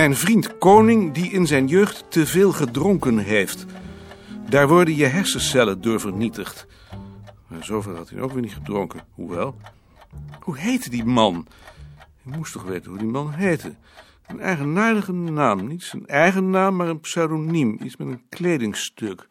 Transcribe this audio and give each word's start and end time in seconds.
Mijn 0.00 0.16
vriend 0.16 0.58
Koning 0.58 1.12
die 1.12 1.30
in 1.30 1.46
zijn 1.46 1.66
jeugd 1.66 2.04
te 2.08 2.26
veel 2.26 2.52
gedronken 2.52 3.18
heeft. 3.18 3.66
Daar 4.48 4.68
worden 4.68 4.96
je 4.96 5.06
hersencellen 5.06 5.80
door 5.80 6.00
vernietigd. 6.00 6.66
Maar 7.48 7.64
zoveel 7.64 7.94
had 7.94 8.10
hij 8.10 8.20
ook 8.20 8.32
weer 8.32 8.42
niet 8.42 8.52
gedronken, 8.52 9.00
hoewel. 9.14 9.56
Hoe 10.40 10.58
heette 10.58 10.90
die 10.90 11.04
man? 11.04 11.46
Je 12.22 12.36
moest 12.36 12.52
toch 12.52 12.62
weten 12.62 12.90
hoe 12.90 12.98
die 12.98 13.08
man 13.08 13.32
heette. 13.32 13.74
Een 14.26 14.40
eigenaardige 14.40 15.12
naam, 15.12 15.66
niet 15.66 15.82
zijn 15.82 16.06
eigen 16.06 16.50
naam, 16.50 16.76
maar 16.76 16.88
een 16.88 17.00
pseudoniem. 17.00 17.78
Iets 17.82 17.96
met 17.96 18.08
een 18.08 18.22
kledingstuk. 18.28 19.26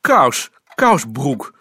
Kous, 0.00 0.50
Kousbroek. 0.74 1.54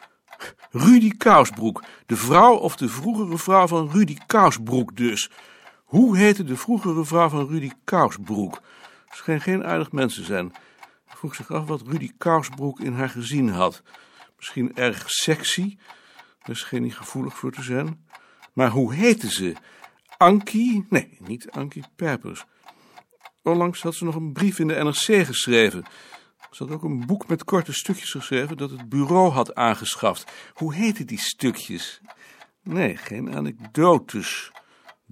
Rudy 0.71 1.09
Kousbroek. 1.17 1.83
De 2.05 2.15
vrouw 2.15 2.55
of 2.55 2.75
de 2.75 2.89
vroegere 2.89 3.37
vrouw 3.37 3.67
van 3.67 3.89
Rudy 3.91 4.17
Kousbroek 4.25 4.95
dus. 4.95 5.29
Hoe 5.93 6.17
heette 6.17 6.43
de 6.43 6.57
vroegere 6.57 7.05
vrouw 7.05 7.29
van 7.29 7.47
Rudy 7.47 7.71
Kousbroek? 7.83 8.61
Scheen 9.09 9.41
geen 9.41 9.65
aardig 9.65 9.91
mens 9.91 10.15
te 10.15 10.23
zijn. 10.23 10.51
Hij 11.05 11.17
vroeg 11.17 11.35
zich 11.35 11.51
af 11.51 11.67
wat 11.67 11.81
Rudy 11.87 12.11
Kousbroek 12.17 12.79
in 12.79 12.93
haar 12.93 13.09
gezien 13.09 13.49
had. 13.49 13.81
Misschien 14.35 14.75
erg 14.75 15.09
sexy, 15.09 15.77
daar 16.43 16.55
scheen 16.55 16.81
hij 16.81 16.91
gevoelig 16.91 17.37
voor 17.37 17.51
te 17.51 17.61
zijn. 17.61 18.05
Maar 18.53 18.69
hoe 18.69 18.93
heette 18.93 19.31
ze? 19.31 19.55
Ankie? 20.17 20.85
Nee, 20.89 21.17
niet 21.19 21.51
Ankie 21.51 21.83
Pijpers. 21.95 22.45
Onlangs 23.43 23.81
had 23.81 23.95
ze 23.95 24.05
nog 24.05 24.15
een 24.15 24.33
brief 24.33 24.59
in 24.59 24.67
de 24.67 24.83
NRC 24.83 25.25
geschreven. 25.25 25.83
Ze 26.51 26.63
had 26.63 26.73
ook 26.73 26.83
een 26.83 27.05
boek 27.05 27.27
met 27.27 27.43
korte 27.43 27.73
stukjes 27.73 28.11
geschreven 28.11 28.57
dat 28.57 28.69
het 28.69 28.89
bureau 28.89 29.31
had 29.31 29.55
aangeschaft. 29.55 30.31
Hoe 30.53 30.73
heette 30.73 31.05
die 31.05 31.19
stukjes? 31.19 32.01
Nee, 32.63 32.97
geen 32.97 33.35
anekdotes. 33.35 34.51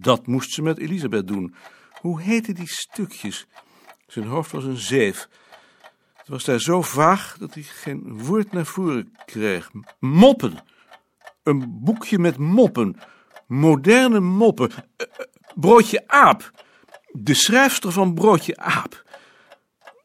Dat 0.01 0.27
moest 0.27 0.51
ze 0.51 0.61
met 0.61 0.77
Elisabeth 0.77 1.27
doen. 1.27 1.55
Hoe 1.99 2.21
heette 2.21 2.53
die 2.53 2.67
stukjes? 2.67 3.47
Zijn 4.07 4.25
hoofd 4.25 4.51
was 4.51 4.63
een 4.63 4.77
zeef. 4.77 5.27
Het 6.13 6.27
was 6.27 6.43
daar 6.43 6.59
zo 6.59 6.81
vaag 6.81 7.37
dat 7.37 7.53
hij 7.53 7.63
geen 7.63 8.23
woord 8.23 8.51
naar 8.51 8.65
voren 8.65 9.13
kreeg. 9.25 9.71
Moppen. 9.99 10.53
Een 11.43 11.79
boekje 11.83 12.19
met 12.19 12.37
moppen. 12.37 12.95
Moderne 13.47 14.19
moppen. 14.19 14.71
Eh, 14.71 14.77
eh, 14.97 15.25
broodje 15.55 16.07
aap. 16.07 16.51
De 17.11 17.33
schrijfster 17.33 17.91
van 17.91 18.13
Broodje 18.13 18.57
aap. 18.57 19.03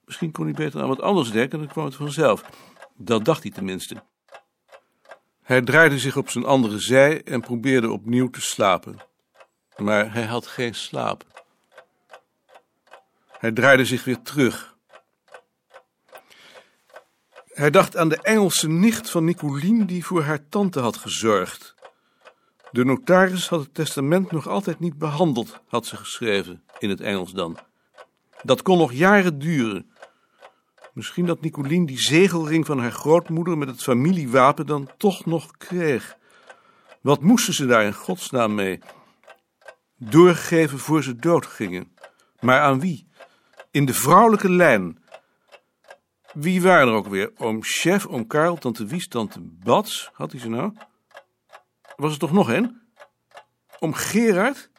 Misschien 0.05 0.33
kon 0.33 0.44
hij 0.44 0.55
beter 0.55 0.83
aan 0.83 0.88
wat 0.88 1.00
anders 1.00 1.31
denken, 1.31 1.58
dan 1.58 1.69
kwam 1.69 1.84
het 1.84 1.94
vanzelf. 1.94 2.44
Dat 2.97 3.25
dacht 3.25 3.42
hij 3.42 3.53
tenminste. 3.53 4.03
Hij 5.42 5.62
draaide 5.62 5.98
zich 5.98 6.16
op 6.16 6.31
zijn 6.31 6.44
andere 6.44 6.78
zij 6.78 7.22
en 7.22 7.41
probeerde 7.41 7.91
opnieuw 7.91 8.31
te 8.31 8.41
slapen. 8.41 8.98
Maar 9.77 10.12
hij 10.12 10.24
had 10.24 10.46
geen 10.46 10.74
slaap. 10.74 11.24
Hij 13.38 13.52
draaide 13.52 13.84
zich 13.84 14.05
weer 14.05 14.22
terug. 14.22 14.77
Hij 17.46 17.70
dacht 17.70 17.97
aan 17.97 18.08
de 18.08 18.22
Engelse 18.22 18.69
nicht 18.69 19.10
van 19.10 19.24
Nicolien 19.24 19.86
die 19.86 20.04
voor 20.04 20.22
haar 20.22 20.48
tante 20.48 20.80
had 20.80 20.97
gezorgd. 20.97 21.74
De 22.70 22.84
notaris 22.84 23.48
had 23.48 23.60
het 23.60 23.74
testament 23.74 24.30
nog 24.32 24.48
altijd 24.48 24.78
niet 24.78 24.98
behandeld, 24.98 25.60
had 25.69 25.86
ze 25.86 25.97
geschreven, 25.97 26.62
in 26.78 26.88
het 26.88 27.00
Engels 27.00 27.32
dan. 27.32 27.58
Dat 28.43 28.62
kon 28.62 28.78
nog 28.78 28.93
jaren 28.93 29.38
duren. 29.38 29.91
Misschien 30.93 31.26
dat 31.26 31.41
Nicolien 31.41 31.87
die 31.87 31.98
zegelring 31.98 32.66
van 32.66 32.78
haar 32.78 32.93
grootmoeder 32.93 33.58
met 33.58 33.69
het 33.69 33.82
familiewapen 33.82 34.66
dan 34.66 34.91
toch 34.97 35.26
nog 35.26 35.50
kreeg. 35.56 36.16
Wat 37.00 37.22
moesten 37.22 37.54
ze 37.54 37.66
daar 37.66 37.84
in 37.84 37.94
godsnaam 37.94 38.54
mee? 38.54 38.81
Doorgeven 39.98 40.78
voor 40.78 41.02
ze 41.02 41.16
doodgingen. 41.16 41.96
Maar 42.40 42.60
aan 42.60 42.80
wie? 42.80 43.08
In 43.70 43.84
de 43.84 43.94
vrouwelijke 43.94 44.50
lijn. 44.50 45.04
Wie 46.32 46.62
waren 46.62 46.88
er 46.88 46.94
ook 46.94 47.08
weer? 47.08 47.32
Oom 47.36 47.62
Chef, 47.62 48.06
oom 48.06 48.26
Karel, 48.26 48.56
tante 48.56 48.86
Wies, 48.86 49.08
tante 49.08 49.40
Bats. 49.42 50.10
Had 50.12 50.32
hij 50.32 50.40
ze 50.40 50.48
nou? 50.48 50.72
Was 51.96 52.12
er 52.12 52.18
toch 52.18 52.32
nog 52.32 52.48
een? 52.48 52.80
Oom 53.78 53.94
Gerard? 53.94 54.70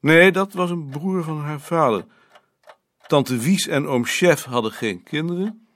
Nee, 0.00 0.32
dat 0.32 0.52
was 0.52 0.70
een 0.70 0.88
broer 0.88 1.24
van 1.24 1.40
haar 1.40 1.60
vader. 1.60 2.04
Tante 3.06 3.36
Wies 3.36 3.66
en 3.66 3.86
oom 3.86 4.04
Chef 4.04 4.44
hadden 4.44 4.72
geen 4.72 5.02
kinderen. 5.02 5.68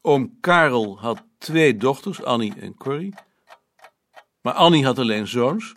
Oom 0.00 0.40
Karel 0.40 1.00
had 1.00 1.24
twee 1.38 1.76
dochters, 1.76 2.22
Annie 2.22 2.54
en 2.60 2.74
Corrie. 2.74 3.14
Maar 4.40 4.52
Annie 4.52 4.84
had 4.84 4.98
alleen 4.98 5.26
zoons. 5.26 5.74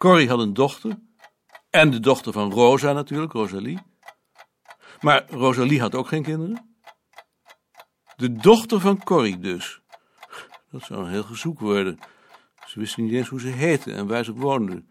Corrie 0.00 0.28
had 0.28 0.38
een 0.38 0.54
dochter. 0.54 0.98
En 1.70 1.90
de 1.90 2.00
dochter 2.00 2.32
van 2.32 2.52
Rosa 2.52 2.92
natuurlijk, 2.92 3.32
Rosalie. 3.32 3.78
Maar 5.00 5.30
Rosalie 5.30 5.80
had 5.80 5.94
ook 5.94 6.08
geen 6.08 6.22
kinderen. 6.22 6.76
De 8.16 8.32
dochter 8.32 8.80
van 8.80 9.02
Corrie 9.04 9.38
dus. 9.38 9.80
Dat 10.70 10.82
zou 10.82 11.00
een 11.00 11.10
heel 11.10 11.22
gezoek 11.22 11.60
worden. 11.60 11.98
Ze 12.66 12.78
wisten 12.78 13.04
niet 13.04 13.12
eens 13.12 13.28
hoe 13.28 13.40
ze 13.40 13.48
heette 13.48 13.92
en 13.92 14.06
waar 14.06 14.24
ze 14.24 14.32
woonde. 14.32 14.84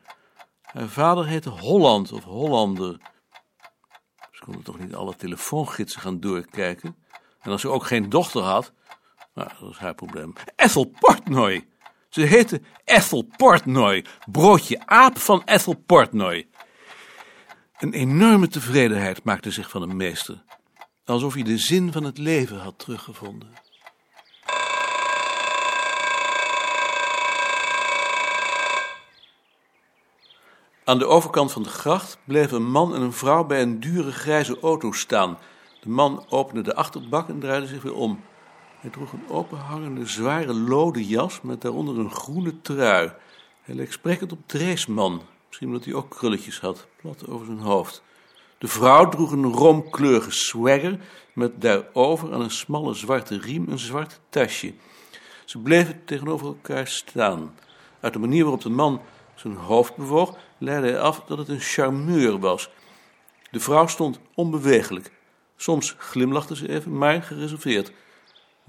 Haar 0.61 0.87
vader 0.87 1.27
heette 1.27 1.49
Holland 1.49 2.11
of 2.11 2.23
Hollander. 2.23 2.97
Ze 4.31 4.43
konden 4.43 4.63
toch 4.63 4.79
niet 4.79 4.95
alle 4.95 5.15
telefoongidsen 5.15 6.01
gaan 6.01 6.19
doorkijken? 6.19 6.95
En 7.39 7.51
als 7.51 7.61
ze 7.61 7.69
ook 7.69 7.85
geen 7.85 8.09
dochter 8.09 8.41
had, 8.41 8.73
nou, 9.33 9.49
dat 9.49 9.59
was 9.59 9.77
haar 9.77 9.95
probleem. 9.95 10.33
Ethel 10.55 10.85
Portnoy. 10.99 11.67
Ze 12.09 12.21
heette 12.21 12.61
Ethel 12.85 13.29
Portnoy. 13.37 14.05
Broodje 14.31 14.81
aap 14.85 15.17
van 15.17 15.41
Ethel 15.45 15.73
Portnoy. 15.85 16.47
Een 17.77 17.93
enorme 17.93 18.47
tevredenheid 18.47 19.23
maakte 19.23 19.51
zich 19.51 19.69
van 19.69 19.81
hem 19.81 19.95
meester. 19.95 20.43
Alsof 21.05 21.33
hij 21.33 21.43
de 21.43 21.57
zin 21.57 21.91
van 21.91 22.03
het 22.03 22.17
leven 22.17 22.59
had 22.59 22.79
teruggevonden. 22.79 23.49
Aan 30.83 30.99
de 30.99 31.07
overkant 31.07 31.51
van 31.51 31.63
de 31.63 31.69
gracht 31.69 32.17
bleven 32.25 32.57
een 32.57 32.71
man 32.71 32.95
en 32.95 33.01
een 33.01 33.13
vrouw 33.13 33.43
bij 33.43 33.61
een 33.61 33.79
dure 33.79 34.11
grijze 34.11 34.59
auto 34.59 34.91
staan. 34.91 35.37
De 35.81 35.89
man 35.89 36.25
opende 36.29 36.61
de 36.61 36.75
achterbak 36.75 37.29
en 37.29 37.39
draaide 37.39 37.67
zich 37.67 37.81
weer 37.81 37.95
om. 37.95 38.23
Hij 38.79 38.89
droeg 38.89 39.13
een 39.13 39.29
openhangende, 39.29 40.05
zware 40.05 40.53
lode 40.53 41.07
jas 41.07 41.41
met 41.41 41.61
daaronder 41.61 41.99
een 41.99 42.11
groene 42.11 42.61
trui. 42.61 43.11
Hij 43.61 43.75
leek 43.75 43.91
sprekend 43.91 44.31
op 44.31 44.39
Dreesman, 44.45 45.21
misschien 45.47 45.67
omdat 45.67 45.85
hij 45.85 45.93
ook 45.93 46.09
krulletjes 46.09 46.59
had, 46.59 46.87
plat 47.01 47.27
over 47.27 47.45
zijn 47.45 47.59
hoofd. 47.59 48.03
De 48.57 48.67
vrouw 48.67 49.09
droeg 49.09 49.31
een 49.31 49.53
roomkleurige 49.53 50.31
swagger 50.31 50.99
met 51.33 51.61
daarover 51.61 52.33
aan 52.33 52.41
een 52.41 52.51
smalle 52.51 52.93
zwarte 52.93 53.39
riem 53.39 53.67
een 53.67 53.79
zwart 53.79 54.19
tasje. 54.29 54.73
Ze 55.45 55.59
bleven 55.59 56.05
tegenover 56.05 56.47
elkaar 56.47 56.87
staan. 56.87 57.55
Uit 57.99 58.13
de 58.13 58.19
manier 58.19 58.43
waarop 58.43 58.61
de 58.61 58.69
man 58.69 59.01
zijn 59.35 59.55
hoofd 59.55 59.95
bewoog, 59.95 60.37
leidde 60.57 60.87
hij 60.89 60.99
af 60.99 61.23
dat 61.27 61.37
het 61.37 61.47
een 61.47 61.59
charmeur 61.59 62.39
was. 62.39 62.69
De 63.51 63.59
vrouw 63.59 63.87
stond 63.87 64.19
onbewegelijk. 64.33 65.11
Soms 65.55 65.95
glimlachte 65.97 66.55
ze 66.55 66.69
even, 66.69 66.97
maar 66.97 67.23
gereserveerd. 67.23 67.91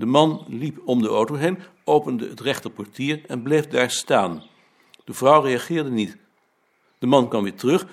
De 0.01 0.07
man 0.07 0.45
liep 0.49 0.81
om 0.85 1.03
de 1.03 1.09
auto 1.09 1.35
heen, 1.35 1.59
opende 1.85 2.29
het 2.29 2.41
rechterportier 2.41 3.21
en 3.27 3.43
bleef 3.43 3.67
daar 3.67 3.91
staan. 3.91 4.43
De 5.05 5.13
vrouw 5.13 5.41
reageerde 5.41 5.91
niet. 5.91 6.17
De 6.99 7.07
man 7.07 7.29
kwam 7.29 7.43
weer 7.43 7.55
terug. 7.55 7.87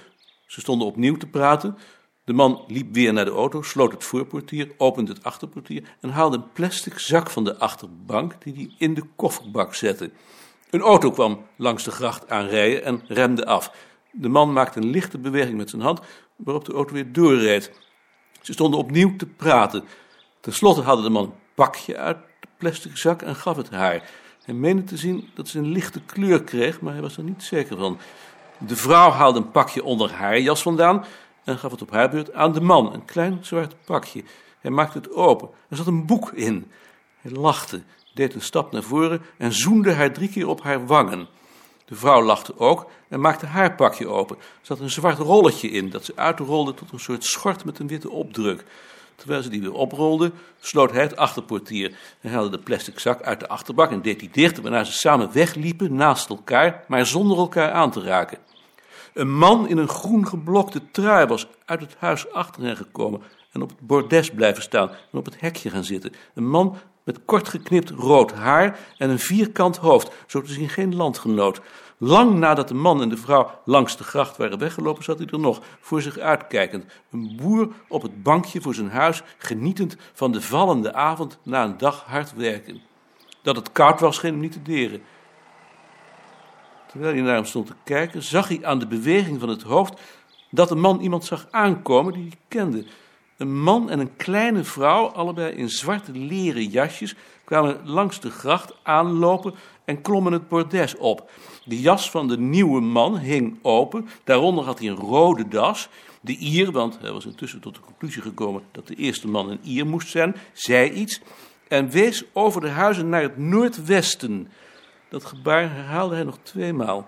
Ze 0.46 0.60
stonden 0.60 0.88
opnieuw 0.88 1.18
te 1.18 1.28
praten. 1.28 1.78
De 2.24 2.34
man 2.34 2.64
liep 2.68 2.94
weer 2.94 3.14
naar 3.14 3.26
de 3.26 3.32
auto, 3.32 3.62
sloot 3.62 3.92
het 3.92 4.04
voorportier, 4.04 4.72
opende 4.78 5.12
het 5.12 5.24
achterportier 5.24 5.96
en 6.02 6.10
haalde 6.10 6.38
een 6.38 6.52
plastic 6.54 7.00
zak 7.00 7.30
van 7.30 7.44
de 7.44 7.58
achterbank 7.58 8.44
die 8.44 8.54
hij 8.54 8.72
in 8.78 8.94
de 8.94 9.04
kofferbak 9.16 9.74
zette. 9.74 10.12
Een 10.70 10.82
auto 10.82 11.12
kwam 11.12 11.46
langs 11.56 11.84
de 11.84 11.92
gracht 11.92 12.30
aanrijden 12.30 12.84
en 12.84 13.02
remde 13.08 13.46
af. 13.46 13.72
De 14.12 14.30
man 14.30 14.54
maakte 14.54 14.80
een 14.80 14.90
lichte 14.90 15.18
beweging 15.18 15.58
met 15.58 15.70
zijn 15.70 15.82
hand, 15.82 16.00
waarop 16.36 16.66
de 16.66 16.74
auto 16.74 16.94
weer 16.94 17.14
doorreed. 17.14 17.72
Ze 18.42 18.54
stonden 18.54 18.80
opnieuw 18.80 19.16
te 19.16 19.26
praten. 19.26 19.84
Ten 20.40 20.54
slotte 20.54 20.82
haalde 20.82 21.02
de 21.02 21.10
man 21.10 21.34
pakje 21.58 21.98
uit 21.98 22.18
de 22.40 22.48
plastic 22.58 22.98
zak 22.98 23.22
en 23.22 23.36
gaf 23.36 23.58
het 23.58 23.70
haar. 23.70 24.10
Hij 24.44 24.54
meende 24.54 24.84
te 24.84 24.98
zien 24.98 25.30
dat 25.34 25.48
ze 25.48 25.58
een 25.58 25.72
lichte 25.72 26.02
kleur 26.02 26.44
kreeg, 26.44 26.82
maar 26.82 26.94
hij 26.94 27.02
was 27.02 27.18
er 27.18 27.24
niet 27.24 27.44
zeker 27.44 27.78
van. 27.78 28.00
De 28.58 28.76
vrouw 28.76 29.10
haalde 29.10 29.40
een 29.40 29.52
pakje 29.52 29.84
onder 29.84 30.12
haar 30.12 30.40
jas 30.40 30.62
vandaan 30.62 31.06
en 31.44 31.58
gaf 31.58 31.72
het 31.72 31.82
op 31.82 31.92
haar 31.92 32.10
beurt 32.10 32.34
aan 32.34 32.54
de 32.54 32.62
man, 32.62 32.94
een 32.94 33.06
klein 33.06 33.38
zwart 33.42 33.76
pakje. 33.86 34.24
Hij 34.60 34.72
maakte 34.72 34.98
het 34.98 35.14
open. 35.14 35.50
Er 35.70 35.78
zat 35.78 35.88
een 35.88 36.06
boek 36.06 36.32
in. 36.32 36.72
Hij 37.22 37.32
lachte, 37.32 37.84
deed 38.14 38.34
een 38.34 38.42
stap 38.42 38.72
naar 38.72 38.84
voren 38.84 39.22
en 39.38 39.54
zoende 39.54 39.94
haar 39.94 40.14
drie 40.14 40.30
keer 40.30 40.48
op 40.48 40.64
haar 40.64 40.86
wangen. 40.86 41.28
De 41.86 41.96
vrouw 41.96 42.24
lachte 42.24 42.60
ook 42.60 42.90
en 43.10 43.20
maakte 43.20 43.46
haar 43.46 43.76
pakje 43.76 44.08
open. 44.08 44.38
Er 44.38 44.44
zat 44.62 44.80
een 44.80 44.90
zwart 44.90 45.18
rolletje 45.18 45.70
in 45.70 45.90
dat 45.90 46.06
ze 46.06 46.16
uitrolde 46.16 46.74
tot 46.74 46.92
een 46.92 47.00
soort 47.00 47.24
schort 47.24 47.66
met 47.66 47.80
een 47.80 47.88
witte 47.88 48.10
opdruk. 48.10 48.64
Terwijl 49.18 49.44
ze 49.44 49.50
die 49.50 49.62
weer 49.62 49.74
oprolde, 49.74 50.32
sloot 50.60 50.92
hij 50.92 51.02
het 51.02 51.16
achterportier. 51.16 51.98
Hij 52.20 52.32
haalde 52.32 52.50
de 52.50 52.64
plastic 52.64 53.00
zak 53.00 53.22
uit 53.22 53.40
de 53.40 53.48
achterbak 53.48 53.92
en 53.92 54.02
deed 54.02 54.20
die 54.20 54.30
dicht, 54.32 54.62
waarna 54.62 54.84
ze 54.84 54.92
samen 54.92 55.32
wegliepen 55.32 55.96
naast 55.96 56.30
elkaar, 56.30 56.84
maar 56.88 57.06
zonder 57.06 57.38
elkaar 57.38 57.72
aan 57.72 57.92
te 57.92 58.02
raken. 58.02 58.38
Een 59.14 59.38
man 59.38 59.68
in 59.68 59.78
een 59.78 59.88
groen 59.88 60.28
geblokte 60.28 60.82
trui 60.92 61.26
was 61.26 61.48
uit 61.66 61.82
het 61.82 61.96
huis 61.98 62.32
achter 62.32 62.64
hen 62.64 62.78
gekomen 62.78 63.22
en 63.52 63.62
op 63.62 63.70
het 63.70 63.80
bordes 63.80 64.30
blijven 64.30 64.64
staan 64.64 64.90
en 64.90 65.20
op 65.20 65.26
het 65.26 65.40
hekje 65.40 65.70
gaan 65.70 65.84
zitten. 65.84 66.14
Een 66.34 66.50
man 66.50 66.78
met 67.04 67.20
kort 67.26 67.48
geknipt 67.48 67.90
rood 67.90 68.32
haar 68.32 68.80
en 68.98 69.10
een 69.10 69.20
vierkant 69.20 69.78
hoofd, 69.78 70.12
zo 70.28 70.42
te 70.42 70.54
zien 70.54 70.70
geen 70.70 70.96
landgenoot. 70.96 71.62
Lang 72.00 72.40
nadat 72.40 72.68
de 72.68 72.74
man 72.74 73.02
en 73.02 73.10
de 73.10 73.18
vrouw 73.18 73.52
langs 73.66 73.98
de 73.98 74.04
gracht 74.04 74.38
waren 74.38 74.60
weggelopen, 74.60 75.04
zat 75.04 75.18
hij 75.18 75.28
er 75.28 75.40
nog, 75.40 75.62
voor 75.80 76.02
zich 76.02 76.18
uitkijkend. 76.18 76.86
Een 77.12 77.36
boer 77.36 77.70
op 77.88 78.02
het 78.02 78.24
bankje 78.24 78.62
voor 78.62 78.74
zijn 78.74 78.90
huis, 78.90 79.24
genietend 79.38 79.98
van 80.14 80.32
de 80.32 80.42
vallende 80.42 80.94
avond 80.94 81.40
na 81.44 81.64
een 81.64 81.78
dag 81.78 82.04
hard 82.04 82.34
werken. 82.34 82.82
Dat 83.42 83.56
het 83.56 83.72
koud 83.72 84.00
was, 84.00 84.16
scheen 84.16 84.32
hem 84.32 84.42
niet 84.42 84.52
te 84.52 84.62
deren. 84.62 85.02
Terwijl 86.88 87.14
hij 87.14 87.22
naar 87.22 87.36
hem 87.36 87.46
stond 87.46 87.68
te 87.68 87.76
kijken, 87.84 88.24
zag 88.24 88.48
hij 88.48 88.66
aan 88.66 88.80
de 88.80 88.88
beweging 88.88 89.40
van 89.40 89.50
het 89.50 89.62
hoofd 89.62 90.02
dat 90.52 90.70
de 90.70 90.76
man 90.76 91.00
iemand 91.00 91.26
zag 91.26 91.48
aankomen 91.52 92.14
die 92.14 92.22
hij 92.22 92.38
kende. 92.48 92.86
Een 93.38 93.62
man 93.62 93.90
en 93.90 94.00
een 94.00 94.16
kleine 94.16 94.64
vrouw, 94.64 95.08
allebei 95.08 95.54
in 95.54 95.70
zwarte 95.70 96.12
leren 96.12 96.66
jasjes, 96.66 97.16
kwamen 97.48 97.80
langs 97.84 98.20
de 98.20 98.30
gracht 98.30 98.74
aanlopen 98.84 99.54
en 99.86 100.02
klommen 100.02 100.34
het 100.34 100.48
bordes 100.48 100.96
op. 100.96 101.30
De 101.66 101.82
jas 101.82 102.12
van 102.12 102.28
de 102.28 102.38
nieuwe 102.38 102.82
man 102.82 103.18
hing 103.18 103.60
open, 103.62 104.08
daaronder 104.24 104.64
had 104.64 104.80
hij 104.80 104.88
een 104.88 104.96
rode 104.96 105.48
das. 105.48 105.90
De 106.22 106.38
Ier, 106.38 106.72
want 106.72 106.98
hij 107.02 107.12
was 107.12 107.26
intussen 107.26 107.60
tot 107.60 107.76
de 107.76 107.82
conclusie 107.82 108.22
gekomen 108.22 108.64
dat 108.72 108.88
de 108.88 108.96
eerste 108.96 109.28
man 109.28 109.50
een 109.50 109.60
Ier 109.64 109.86
moest 109.86 110.08
zijn, 110.08 110.36
zei 110.54 110.92
iets 110.92 111.22
en 111.68 111.90
wees 111.90 112.24
over 112.34 112.62
de 112.62 112.70
huizen 112.70 113.10
naar 113.10 113.22
het 113.22 113.38
noordwesten. 113.38 114.52
Dat 115.10 115.26
gebaar 115.26 115.74
herhaalde 115.74 116.16
hij 116.16 116.24
nog 116.24 116.38
tweemaal. 116.44 117.08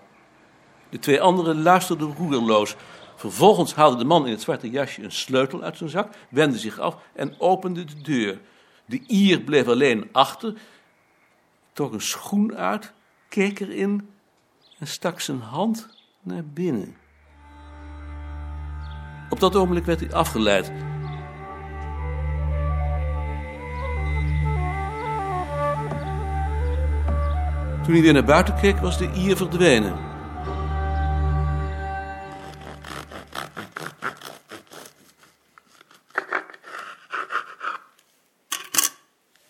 De 0.90 1.00
twee 1.00 1.22
anderen 1.22 1.62
luisterden 1.62 2.16
roerloos. 2.16 2.76
Vervolgens 3.16 3.76
haalde 3.76 3.98
de 3.98 4.06
man 4.06 4.26
in 4.26 4.32
het 4.32 4.42
zwarte 4.42 4.70
jasje 4.70 5.04
een 5.04 5.12
sleutel 5.12 5.62
uit 5.62 5.78
zijn 5.78 5.90
zak, 5.90 6.14
wendde 6.30 6.58
zich 6.58 6.80
af 6.80 6.98
en 7.14 7.36
opende 7.40 7.84
de 7.84 8.02
deur. 8.02 8.40
De 8.90 9.02
Ier 9.08 9.42
bleef 9.42 9.68
alleen 9.68 10.10
achter, 10.12 10.54
trok 11.74 11.94
een 11.94 12.02
schoen 12.02 12.56
uit, 12.56 12.94
keek 13.28 13.60
erin 13.60 14.10
en 14.80 14.88
stak 14.88 15.20
zijn 15.20 15.40
hand 15.40 15.90
naar 16.22 16.46
binnen. 16.46 16.96
Op 19.30 19.40
dat 19.40 19.56
ogenblik 19.56 19.86
werd 19.86 20.00
hij 20.00 20.14
afgeleid. 20.14 20.66
Toen 27.84 27.94
hij 27.94 28.02
weer 28.02 28.14
naar 28.14 28.24
buiten 28.24 28.56
keek, 28.56 28.78
was 28.78 28.98
de 28.98 29.12
Ier 29.12 29.38
verdwenen. 29.38 30.09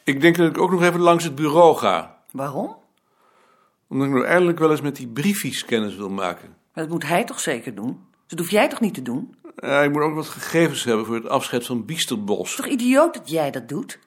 Ik 0.10 0.22
denk 0.22 0.36
dat 0.36 0.50
ik 0.50 0.58
ook 0.58 0.72
nog 0.72 0.84
even 0.84 1.00
langs 1.00 1.24
het 1.24 1.36
bureau 1.36 1.78
ga. 1.78 2.18
Waarom? 2.32 2.78
Omdat 3.90 4.08
ik 4.08 4.14
nou 4.14 4.26
eindelijk 4.26 4.60
wel 4.60 4.72
eens 4.72 4.82
met 4.82 4.96
die 4.96 5.08
briefies 5.08 5.66
kennis 5.66 5.96
wil 5.96 6.10
maken. 6.10 6.48
Maar 6.74 6.84
dat 6.84 6.94
moet 6.94 7.08
hij 7.08 7.24
toch 7.24 7.40
zeker 7.40 7.76
doen? 7.76 8.00
Dat 8.28 8.40
hoef 8.40 8.50
jij 8.52 8.70
toch 8.70 8.80
niet 8.80 8.94
te 8.94 9.02
doen? 9.02 9.36
Ja, 9.56 9.82
ik 9.82 9.92
moet 9.92 10.02
ook 10.02 10.16
wat 10.16 10.28
gegevens 10.28 10.84
hebben 10.84 11.06
voor 11.06 11.16
het 11.16 11.30
afscheid 11.30 11.66
van 11.66 11.86
Biesterbos. 11.86 12.38
Het 12.40 12.48
is 12.50 12.56
toch 12.56 12.66
idioot 12.66 13.14
dat 13.14 13.30
jij 13.30 13.52
dat 13.52 13.70
doet? 13.70 14.00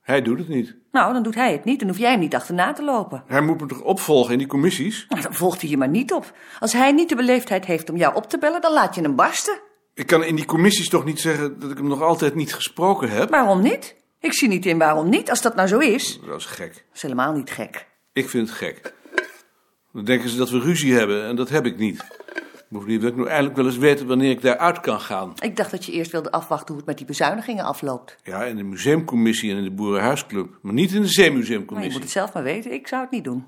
Hij 0.00 0.22
doet 0.22 0.38
het 0.38 0.48
niet. 0.48 0.76
Nou, 0.90 1.12
dan 1.12 1.22
doet 1.22 1.34
hij 1.34 1.52
het 1.52 1.64
niet. 1.64 1.78
Dan 1.78 1.88
hoef 1.88 1.98
jij 1.98 2.10
hem 2.10 2.20
niet 2.20 2.34
achterna 2.34 2.72
te 2.72 2.84
lopen. 2.84 3.24
Hij 3.26 3.40
moet 3.40 3.60
me 3.60 3.66
toch 3.66 3.82
opvolgen 3.82 4.32
in 4.32 4.38
die 4.38 4.46
commissies? 4.46 5.06
Nou, 5.08 5.22
dan 5.22 5.34
volgt 5.34 5.60
hij 5.60 5.70
je 5.70 5.76
maar 5.76 5.88
niet 5.88 6.12
op. 6.12 6.32
Als 6.60 6.72
hij 6.72 6.92
niet 6.92 7.08
de 7.08 7.16
beleefdheid 7.16 7.64
heeft 7.64 7.90
om 7.90 7.96
jou 7.96 8.14
op 8.14 8.28
te 8.28 8.38
bellen, 8.38 8.60
dan 8.60 8.72
laat 8.72 8.94
je 8.94 9.00
hem 9.00 9.16
barsten. 9.16 9.60
Ik 9.94 10.06
kan 10.06 10.24
in 10.24 10.36
die 10.36 10.44
commissies 10.44 10.88
toch 10.88 11.04
niet 11.04 11.20
zeggen 11.20 11.60
dat 11.60 11.70
ik 11.70 11.76
hem 11.76 11.88
nog 11.88 12.02
altijd 12.02 12.34
niet 12.34 12.54
gesproken 12.54 13.10
heb? 13.10 13.30
Waarom 13.30 13.62
niet? 13.62 14.00
Ik 14.22 14.32
zie 14.32 14.48
niet 14.48 14.66
in 14.66 14.78
waarom 14.78 15.08
niet, 15.08 15.30
als 15.30 15.42
dat 15.42 15.54
nou 15.54 15.68
zo 15.68 15.78
is. 15.78 16.20
Dat 16.26 16.38
is 16.38 16.44
gek. 16.46 16.72
Dat 16.74 16.82
is 16.94 17.02
helemaal 17.02 17.32
niet 17.32 17.50
gek. 17.50 17.86
Ik 18.12 18.28
vind 18.28 18.48
het 18.48 18.56
gek. 18.58 18.94
Dan 19.92 20.04
denken 20.04 20.28
ze 20.28 20.36
dat 20.36 20.50
we 20.50 20.58
ruzie 20.58 20.94
hebben 20.94 21.24
en 21.26 21.36
dat 21.36 21.48
heb 21.48 21.66
ik 21.66 21.78
niet. 21.78 22.04
Bovendien 22.68 23.00
wil 23.00 23.08
ik 23.08 23.16
nu 23.16 23.26
eindelijk 23.26 23.56
wel 23.56 23.66
eens 23.66 23.76
weten 23.76 24.06
wanneer 24.06 24.30
ik 24.30 24.42
daaruit 24.42 24.80
kan 24.80 25.00
gaan. 25.00 25.32
Ik 25.38 25.56
dacht 25.56 25.70
dat 25.70 25.84
je 25.84 25.92
eerst 25.92 26.10
wilde 26.10 26.30
afwachten 26.30 26.66
hoe 26.68 26.76
het 26.76 26.86
met 26.86 26.96
die 26.96 27.06
bezuinigingen 27.06 27.64
afloopt. 27.64 28.16
Ja, 28.22 28.44
in 28.44 28.56
de 28.56 28.62
museumcommissie 28.62 29.50
en 29.50 29.56
in 29.56 29.64
de 29.64 29.70
Boerenhuisclub. 29.70 30.58
Maar 30.62 30.72
niet 30.72 30.88
in 30.88 30.92
de 30.94 30.98
Maar 30.98 31.06
je 31.08 31.12
Zeemuseumcommissie. 31.14 31.92
moet 31.92 32.02
het 32.02 32.12
zelf 32.12 32.32
maar 32.32 32.42
weten. 32.42 32.72
Ik 32.72 32.86
zou 32.88 33.02
het 33.02 33.10
niet 33.10 33.24
doen. 33.24 33.46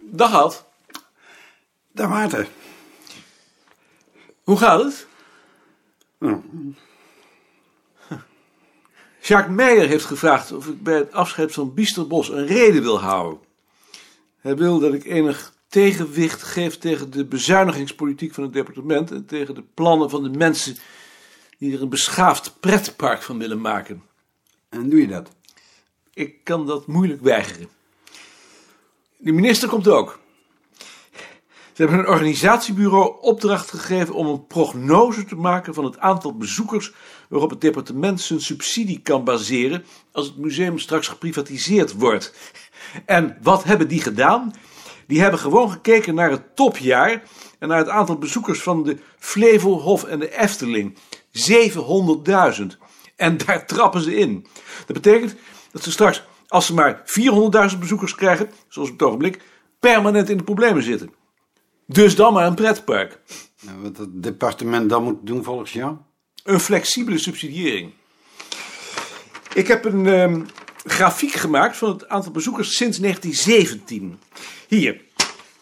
Dag 0.00 0.34
Ad. 0.34 0.66
Dag 1.92 2.08
Maarten. 2.08 2.46
Hoe 4.44 4.56
gaat 4.56 4.84
het? 4.84 5.06
Jacques 9.20 9.56
Meijer 9.56 9.88
heeft 9.88 10.04
gevraagd 10.04 10.52
of 10.52 10.66
ik 10.66 10.82
bij 10.82 10.96
het 10.96 11.12
afscheid 11.12 11.52
van 11.52 11.74
Biesterbos 11.74 12.28
een 12.28 12.46
reden 12.46 12.82
wil 12.82 13.00
houden. 13.00 13.40
Hij 14.40 14.56
wil 14.56 14.78
dat 14.78 14.94
ik 14.94 15.04
enig 15.04 15.54
tegenwicht 15.68 16.42
geef 16.42 16.78
tegen 16.78 17.10
de 17.10 17.24
bezuinigingspolitiek 17.24 18.34
van 18.34 18.42
het 18.42 18.52
departement 18.52 19.10
en 19.10 19.26
tegen 19.26 19.54
de 19.54 19.64
plannen 19.74 20.10
van 20.10 20.22
de 20.22 20.38
mensen 20.38 20.76
die 21.58 21.74
er 21.74 21.82
een 21.82 21.88
beschaafd 21.88 22.60
pretpark 22.60 23.22
van 23.22 23.38
willen 23.38 23.60
maken. 23.60 24.02
En 24.68 24.88
doe 24.88 25.00
je 25.00 25.06
dat? 25.06 25.30
Ik 26.14 26.44
kan 26.44 26.66
dat 26.66 26.86
moeilijk 26.86 27.20
weigeren. 27.20 27.68
De 29.16 29.32
minister 29.32 29.68
komt 29.68 29.88
ook. 29.88 30.21
Ze 31.72 31.82
hebben 31.82 31.98
een 31.98 32.08
organisatiebureau 32.08 33.14
opdracht 33.20 33.70
gegeven 33.70 34.14
om 34.14 34.26
een 34.26 34.46
prognose 34.46 35.24
te 35.24 35.34
maken 35.34 35.74
van 35.74 35.84
het 35.84 35.98
aantal 35.98 36.36
bezoekers 36.36 36.92
waarop 37.28 37.50
het 37.50 37.60
departement 37.60 38.20
zijn 38.20 38.40
subsidie 38.40 39.00
kan 39.02 39.24
baseren 39.24 39.84
als 40.12 40.26
het 40.26 40.36
museum 40.36 40.78
straks 40.78 41.08
geprivatiseerd 41.08 41.92
wordt. 41.92 42.34
En 43.06 43.38
wat 43.42 43.64
hebben 43.64 43.88
die 43.88 44.02
gedaan? 44.02 44.52
Die 45.06 45.20
hebben 45.20 45.40
gewoon 45.40 45.70
gekeken 45.70 46.14
naar 46.14 46.30
het 46.30 46.56
topjaar 46.56 47.22
en 47.58 47.68
naar 47.68 47.78
het 47.78 47.88
aantal 47.88 48.18
bezoekers 48.18 48.62
van 48.62 48.82
de 48.82 48.96
Flevolhof 49.18 50.04
en 50.04 50.18
de 50.18 50.38
Efteling. 50.38 50.96
700.000. 52.58 52.66
En 53.16 53.36
daar 53.36 53.66
trappen 53.74 54.00
ze 54.00 54.16
in. 54.16 54.46
Dat 54.86 55.02
betekent 55.02 55.34
dat 55.72 55.82
ze 55.82 55.90
straks, 55.90 56.22
als 56.48 56.66
ze 56.66 56.74
maar 56.74 57.02
400.000 57.72 57.78
bezoekers 57.78 58.14
krijgen, 58.14 58.50
zoals 58.68 58.88
op 58.88 58.98
het 58.98 59.08
ogenblik, 59.08 59.42
permanent 59.80 60.28
in 60.30 60.36
de 60.36 60.44
problemen 60.44 60.82
zitten. 60.82 61.20
Dus 61.86 62.16
dan 62.16 62.32
maar 62.32 62.46
een 62.46 62.54
pretpark. 62.54 63.20
Nou, 63.60 63.78
wat 63.82 63.96
het 63.96 64.22
departement 64.22 64.88
dan 64.88 65.02
moet 65.02 65.26
doen 65.26 65.44
volgens 65.44 65.72
jou? 65.72 65.96
Een 66.44 66.60
flexibele 66.60 67.18
subsidiëring. 67.18 67.92
Ik 69.54 69.66
heb 69.66 69.84
een 69.84 70.06
ehm, 70.06 70.40
grafiek 70.84 71.32
gemaakt 71.32 71.76
van 71.76 71.88
het 71.88 72.08
aantal 72.08 72.32
bezoekers 72.32 72.76
sinds 72.76 72.98
1917. 72.98 74.18
Hier. 74.68 75.00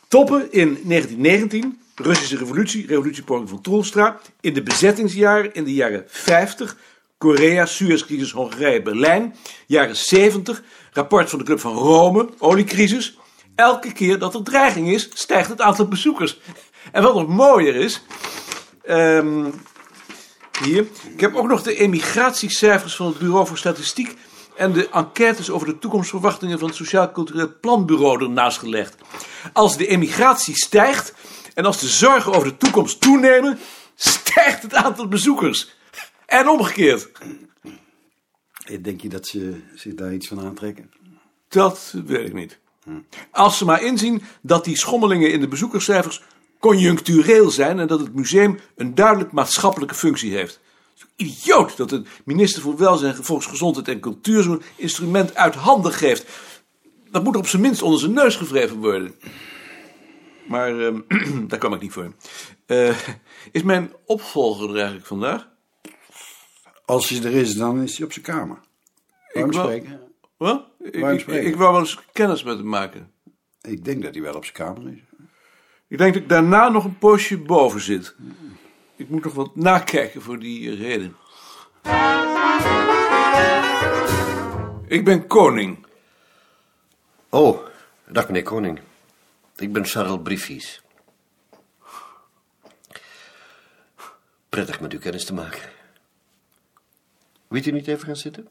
Toppen 0.09 0.53
in 0.53 0.79
1919, 0.85 1.81
Russische 1.95 2.37
revolutie, 2.37 2.87
revolutiepoging 2.87 3.49
van 3.49 3.61
Troelstra. 3.61 4.21
In 4.41 4.55
de 4.55 4.63
bezettingsjaren, 4.63 5.55
in 5.55 5.65
de 5.65 5.75
jaren 5.75 6.05
50, 6.07 6.77
Korea, 7.19 7.67
Suezcrisis, 7.67 8.33
Hongarije, 8.33 8.83
Berlijn. 8.83 9.35
Jaren 9.67 9.97
70, 9.97 10.63
rapport 10.93 11.31
van 11.31 11.39
de 11.39 11.45
Club 11.45 11.61
van 11.61 11.75
Rome, 11.75 12.29
oliecrisis. 12.39 13.19
Elke 13.55 13.93
keer 13.93 14.19
dat 14.19 14.35
er 14.35 14.43
dreiging 14.43 14.89
is, 14.89 15.09
stijgt 15.15 15.49
het 15.49 15.61
aantal 15.61 15.89
bezoekers. 15.89 16.39
En 16.93 17.03
wat 17.03 17.15
nog 17.15 17.29
mooier 17.29 17.75
is, 17.75 18.03
ehm, 18.83 19.51
hier. 20.65 20.87
Ik 21.13 21.21
heb 21.21 21.35
ook 21.35 21.47
nog 21.47 21.63
de 21.63 21.77
emigratiecijfers 21.77 22.97
van 22.97 23.07
het 23.07 23.19
Bureau 23.19 23.47
voor 23.47 23.59
Statistiek 23.59 24.17
en 24.57 24.73
de 24.73 24.89
enquêtes 24.89 25.51
over 25.51 25.67
de 25.67 25.79
toekomstverwachtingen 25.79 26.59
van 26.59 26.69
het 26.69 26.77
Sociaal 26.77 27.13
Cultureel 27.13 27.59
Planbureau 27.61 28.23
ernaast 28.23 28.59
gelegd. 28.59 28.97
Als 29.53 29.77
de 29.77 29.87
emigratie 29.87 30.55
stijgt 30.55 31.15
en 31.55 31.65
als 31.65 31.81
de 31.81 31.89
zorgen 31.89 32.33
over 32.33 32.49
de 32.49 32.57
toekomst 32.57 33.01
toenemen, 33.01 33.59
stijgt 33.95 34.63
het 34.63 34.75
aantal 34.75 35.09
bezoekers. 35.09 35.75
En 36.27 36.49
omgekeerd. 36.49 37.09
Denk 38.81 39.01
je 39.01 39.09
dat 39.09 39.27
ze 39.27 39.61
zich 39.75 39.95
daar 39.95 40.13
iets 40.13 40.29
van 40.29 40.41
aantrekken? 40.41 40.91
Dat 41.49 41.95
weet 42.07 42.27
ik 42.27 42.35
niet. 42.35 42.59
Als 43.31 43.59
ze 43.59 43.65
maar 43.65 43.83
inzien 43.83 44.23
dat 44.43 44.65
die 44.65 44.77
schommelingen 44.77 45.33
in 45.33 45.41
de 45.41 45.49
bezoekerscijfers 45.49 46.23
conjunctureel 46.59 47.51
zijn 47.51 47.79
en 47.79 47.87
dat 47.87 48.01
het 48.01 48.15
museum 48.15 48.59
een 48.77 48.95
duidelijk 48.95 49.33
maatschappelijke 49.33 49.95
functie 49.95 50.33
heeft. 50.33 50.61
Het 50.99 51.09
is 51.17 51.27
idioot 51.27 51.77
dat 51.77 51.89
de 51.89 52.03
minister 52.25 52.63
voor 52.63 52.77
Welzijn, 52.77 53.25
Volksgezondheid 53.25 53.89
en 53.89 54.01
Cultuur 54.01 54.43
zo'n 54.43 54.63
instrument 54.77 55.35
uit 55.35 55.55
handen 55.55 55.93
geeft. 55.93 56.27
Dat 57.11 57.25
moet 57.25 57.35
er 57.35 57.41
op 57.41 57.47
zijn 57.47 57.63
minst 57.63 57.83
onder 57.83 58.01
zijn 58.01 58.13
neus 58.13 58.37
gewreven 58.37 58.77
worden. 58.77 59.15
Maar 60.47 60.81
ehm, 60.81 61.01
daar 61.49 61.59
kwam 61.59 61.75
ik 61.75 61.81
niet 61.81 61.93
voor. 61.93 62.13
Eh, 62.67 62.97
is 63.53 63.63
mijn 63.63 63.93
opvolger 64.05 64.69
er 64.69 64.77
eigenlijk 64.77 65.07
vandaag? 65.07 65.49
Als 66.85 67.09
hij 67.09 67.23
er 67.23 67.33
is, 67.33 67.55
dan 67.55 67.83
is 67.83 67.97
hij 67.97 68.07
op 68.07 68.13
zijn 68.13 68.25
kamer. 68.25 68.59
Wou- 69.33 69.53
spreken? 69.53 70.01
Wat? 70.37 70.70
Ik, 70.81 71.27
ik 71.27 71.57
wou 71.57 71.73
wel 71.73 71.81
eens 71.81 71.99
kennis 72.13 72.43
met 72.43 72.57
hem 72.57 72.69
maken. 72.69 73.13
Ik 73.61 73.85
denk 73.85 74.03
dat 74.03 74.15
hij 74.15 74.23
wel 74.23 74.35
op 74.35 74.45
zijn 74.45 74.57
kamer 74.57 74.93
is. 74.93 74.99
Ik 75.89 75.99
denk 75.99 76.15
dat 76.15 76.23
ik 76.23 76.29
daarna 76.29 76.69
nog 76.69 76.85
een 76.85 76.99
poosje 76.99 77.39
boven 77.39 77.81
zit. 77.81 78.15
Ik 78.97 79.09
moet 79.09 79.25
nog 79.25 79.35
wat 79.35 79.57
nakijken 79.57 80.23
voor 80.23 80.39
die 80.39 80.75
reden. 80.75 81.17
Ik 84.87 85.05
ben 85.05 85.27
koning. 85.27 85.87
Oh, 87.29 87.67
dag 88.09 88.27
meneer 88.27 88.43
Koning. 88.43 88.81
Ik 89.57 89.73
ben 89.73 89.85
Charles 89.85 90.23
Briefies. 90.23 90.83
Prettig 94.49 94.81
met 94.81 94.93
u 94.93 94.99
kennis 94.99 95.25
te 95.25 95.35
maken. 95.35 95.71
Wilt 97.49 97.67
u 97.67 97.71
niet 97.71 97.87
even 97.87 98.07
gaan 98.07 98.17
zitten? 98.17 98.49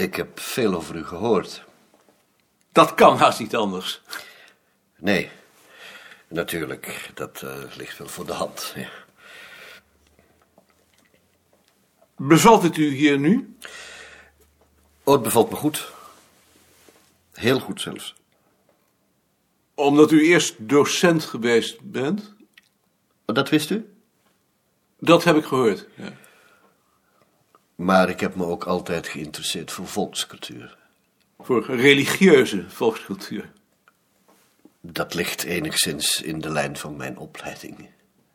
Ik 0.00 0.14
heb 0.14 0.40
veel 0.40 0.74
over 0.74 0.96
u 0.96 1.04
gehoord. 1.04 1.64
Dat 2.72 2.94
kan 2.94 3.16
haast 3.16 3.38
niet 3.38 3.56
anders. 3.56 4.00
Nee, 4.96 5.30
natuurlijk, 6.28 7.10
dat 7.14 7.42
eh, 7.42 7.76
ligt 7.76 7.98
wel 7.98 8.08
voor 8.08 8.26
de 8.26 8.32
hand. 8.32 8.72
Ja. 8.76 8.88
Bevalt 12.16 12.62
het 12.62 12.76
u 12.76 12.94
hier 12.94 13.18
nu? 13.18 13.56
Oh, 15.04 15.14
het 15.14 15.22
bevalt 15.22 15.50
me 15.50 15.56
goed. 15.56 15.92
Heel 17.32 17.60
goed 17.60 17.80
zelfs. 17.80 18.14
Omdat 19.74 20.10
u 20.10 20.26
eerst 20.26 20.54
docent 20.58 21.24
geweest 21.24 21.80
bent? 21.80 22.34
Dat 23.24 23.48
wist 23.48 23.70
u? 23.70 23.94
Dat 24.98 25.24
heb 25.24 25.36
ik 25.36 25.44
gehoord. 25.44 25.86
Ja. 25.96 26.12
Maar 27.80 28.08
ik 28.08 28.20
heb 28.20 28.34
me 28.34 28.44
ook 28.44 28.64
altijd 28.64 29.08
geïnteresseerd 29.08 29.72
voor 29.72 29.86
volkscultuur. 29.86 30.76
Voor 31.38 31.64
religieuze 31.64 32.64
volkscultuur. 32.68 33.50
Dat 34.80 35.14
ligt 35.14 35.42
enigszins 35.42 36.22
in 36.22 36.40
de 36.40 36.50
lijn 36.50 36.76
van 36.76 36.96
mijn 36.96 37.18
opleiding. 37.18 37.88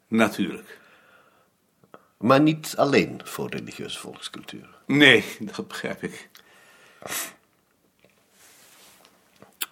Natuurlijk. 0.08 0.80
Maar 2.18 2.42
niet 2.42 2.74
alleen 2.78 3.22
voor 3.24 3.50
religieuze 3.50 4.00
volkscultuur. 4.00 4.68
Nee, 4.86 5.24
dat 5.40 5.68
begrijp 5.68 6.04
ik. 6.04 6.30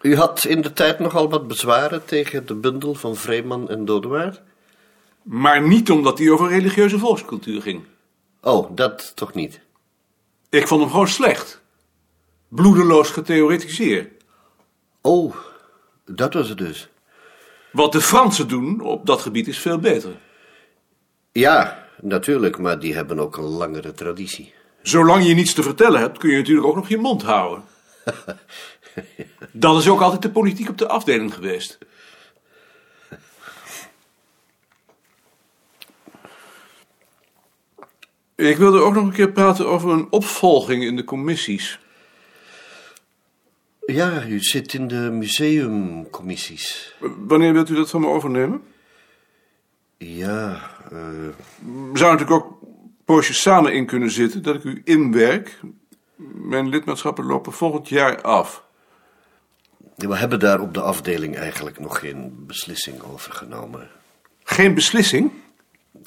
U 0.01 0.15
had 0.15 0.45
in 0.45 0.61
de 0.61 0.73
tijd 0.73 0.99
nogal 0.99 1.29
wat 1.29 1.47
bezwaren 1.47 2.05
tegen 2.05 2.45
de 2.45 2.55
bundel 2.55 2.93
van 2.93 3.15
Vreeman 3.15 3.69
en 3.69 3.85
Dodewaard? 3.85 4.41
Maar 5.21 5.61
niet 5.61 5.91
omdat 5.91 6.17
die 6.17 6.31
over 6.31 6.47
religieuze 6.49 6.99
volkscultuur 6.99 7.61
ging. 7.61 7.83
Oh, 8.43 8.75
dat 8.75 9.15
toch 9.15 9.33
niet? 9.33 9.59
Ik 10.50 10.67
vond 10.67 10.81
hem 10.81 10.89
gewoon 10.89 11.07
slecht. 11.07 11.62
Bloedeloos 12.47 13.09
getheoretiseerd. 13.09 14.23
Oh, 15.01 15.35
dat 16.05 16.33
was 16.33 16.50
het 16.50 16.57
dus. 16.57 16.89
Wat 17.71 17.91
de 17.91 18.01
Fransen 18.01 18.47
doen 18.47 18.81
op 18.81 19.05
dat 19.05 19.21
gebied 19.21 19.47
is 19.47 19.59
veel 19.59 19.77
beter. 19.77 20.12
Ja, 21.31 21.88
natuurlijk, 22.01 22.57
maar 22.57 22.79
die 22.79 22.95
hebben 22.95 23.19
ook 23.19 23.38
een 23.38 23.43
langere 23.43 23.91
traditie. 23.91 24.53
Zolang 24.81 25.25
je 25.25 25.33
niets 25.33 25.53
te 25.53 25.63
vertellen 25.63 26.00
hebt, 26.00 26.17
kun 26.17 26.29
je 26.29 26.38
natuurlijk 26.38 26.67
ook 26.67 26.75
nog 26.75 26.89
je 26.89 26.97
mond 26.97 27.23
houden. 27.23 27.63
Dat 29.51 29.77
is 29.77 29.88
ook 29.88 30.01
altijd 30.01 30.21
de 30.21 30.31
politiek 30.31 30.69
op 30.69 30.77
de 30.77 30.88
afdeling 30.88 31.33
geweest. 31.33 31.77
Ik 38.35 38.57
wilde 38.57 38.79
ook 38.79 38.93
nog 38.93 39.03
een 39.03 39.11
keer 39.11 39.31
praten 39.31 39.67
over 39.67 39.89
een 39.89 40.07
opvolging 40.09 40.83
in 40.83 40.95
de 40.95 41.03
commissies. 41.03 41.79
Ja, 43.85 44.25
u 44.25 44.39
zit 44.39 44.73
in 44.73 44.87
de 44.87 45.09
museumcommissies. 45.11 46.95
Wanneer 47.17 47.53
wilt 47.53 47.69
u 47.69 47.75
dat 47.75 47.89
van 47.89 48.01
me 48.01 48.07
overnemen? 48.07 48.63
Ja, 49.97 50.69
eh, 50.83 50.89
We 51.91 51.97
zouden 51.97 52.19
natuurlijk 52.19 52.31
ook 52.31 52.57
poosjes 53.05 53.41
samen 53.41 53.73
in 53.73 53.85
kunnen 53.85 54.11
zitten, 54.11 54.43
dat 54.43 54.55
ik 54.55 54.63
u 54.63 54.81
inwerk. 54.83 55.59
Mijn 56.33 56.69
lidmaatschappen 56.69 57.25
lopen 57.25 57.53
volgend 57.53 57.89
jaar 57.89 58.21
af. 58.21 58.63
we 59.95 60.17
hebben 60.17 60.39
daar 60.39 60.59
op 60.61 60.73
de 60.73 60.81
afdeling 60.81 61.35
eigenlijk 61.35 61.79
nog 61.79 61.99
geen 61.99 62.45
beslissing 62.47 63.01
over 63.01 63.31
genomen. 63.31 63.89
Geen 64.43 64.73
beslissing, 64.73 65.31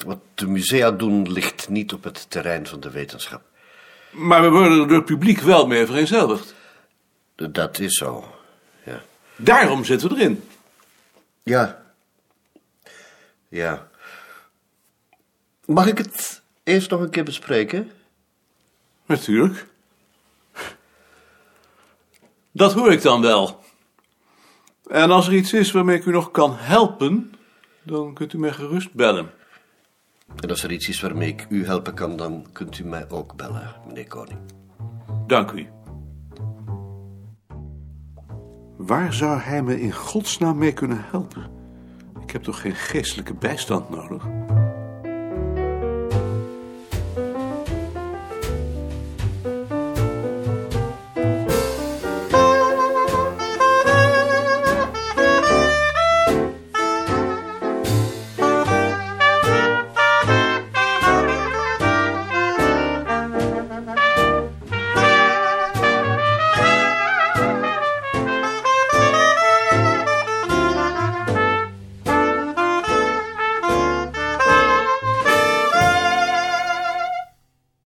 Wat 0.03 0.19
de 0.35 0.47
musea 0.47 0.91
doen 0.91 1.31
ligt 1.31 1.69
niet 1.69 1.93
op 1.93 2.03
het 2.03 2.29
terrein 2.29 2.67
van 2.67 2.79
de 2.79 2.91
wetenschap. 2.91 3.41
maar 4.11 4.41
we 4.41 4.49
worden 4.49 4.79
er 4.79 4.87
door 4.87 4.97
het 4.97 5.05
publiek 5.05 5.39
wel 5.39 5.67
mee 5.67 5.85
vereenzelvigd. 5.85 6.55
Dat 7.35 7.79
is 7.79 7.95
zo, 7.95 8.35
ja. 8.83 9.01
Daarom 9.35 9.85
zitten 9.85 10.09
we 10.09 10.15
erin. 10.15 10.43
Ja. 11.43 11.83
Ja. 13.49 13.87
Mag 15.65 15.87
ik 15.87 15.97
het 15.97 16.41
eerst 16.63 16.89
nog 16.89 16.99
een 17.01 17.09
keer 17.09 17.23
bespreken? 17.23 17.91
Natuurlijk. 19.05 19.65
Dat 22.51 22.73
hoor 22.73 22.91
ik 22.91 23.01
dan 23.01 23.21
wel. 23.21 23.63
En 24.87 25.11
als 25.11 25.27
er 25.27 25.33
iets 25.33 25.53
is 25.53 25.71
waarmee 25.71 25.97
ik 25.97 26.05
u 26.05 26.11
nog 26.11 26.31
kan 26.31 26.55
helpen, 26.55 27.33
dan 27.83 28.13
kunt 28.13 28.33
u 28.33 28.37
mij 28.37 28.51
gerust 28.51 28.93
bellen. 28.93 29.31
En 30.35 30.49
als 30.49 30.63
er 30.63 30.71
iets 30.71 30.89
is 30.89 31.01
waarmee 31.01 31.29
ik 31.29 31.45
u 31.49 31.65
helpen 31.65 31.93
kan, 31.93 32.17
dan 32.17 32.45
kunt 32.51 32.79
u 32.79 32.85
mij 32.85 33.09
ook 33.09 33.35
bellen, 33.35 33.75
meneer 33.87 34.07
Koning. 34.07 34.39
Dank 35.27 35.51
u. 35.51 35.67
Waar 38.77 39.13
zou 39.13 39.39
hij 39.39 39.63
me 39.63 39.81
in 39.81 39.93
godsnaam 39.93 40.57
mee 40.57 40.73
kunnen 40.73 41.05
helpen? 41.09 41.49
Ik 42.21 42.31
heb 42.31 42.43
toch 42.43 42.61
geen 42.61 42.75
geestelijke 42.75 43.33
bijstand 43.33 43.89
nodig? 43.89 44.23